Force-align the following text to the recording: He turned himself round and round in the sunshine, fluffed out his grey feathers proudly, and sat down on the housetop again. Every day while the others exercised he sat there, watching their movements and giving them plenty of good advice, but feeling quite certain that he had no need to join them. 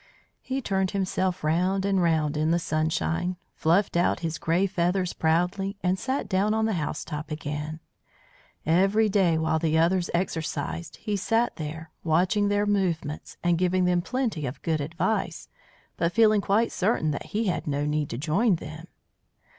He 0.41 0.63
turned 0.63 0.89
himself 0.89 1.43
round 1.43 1.85
and 1.85 2.01
round 2.01 2.35
in 2.35 2.49
the 2.49 2.57
sunshine, 2.57 3.37
fluffed 3.53 3.95
out 3.95 4.21
his 4.21 4.39
grey 4.39 4.65
feathers 4.65 5.13
proudly, 5.13 5.77
and 5.83 5.99
sat 5.99 6.27
down 6.27 6.55
on 6.55 6.65
the 6.65 6.73
housetop 6.73 7.29
again. 7.29 7.79
Every 8.65 9.09
day 9.09 9.37
while 9.37 9.59
the 9.59 9.77
others 9.77 10.09
exercised 10.11 10.95
he 10.95 11.15
sat 11.15 11.55
there, 11.57 11.91
watching 12.03 12.47
their 12.47 12.65
movements 12.65 13.37
and 13.43 13.59
giving 13.59 13.85
them 13.85 14.01
plenty 14.01 14.47
of 14.47 14.59
good 14.63 14.81
advice, 14.81 15.49
but 15.97 16.13
feeling 16.13 16.41
quite 16.41 16.71
certain 16.71 17.11
that 17.11 17.27
he 17.27 17.43
had 17.45 17.67
no 17.67 17.85
need 17.85 18.09
to 18.09 18.17
join 18.17 18.55
them. 18.55 18.87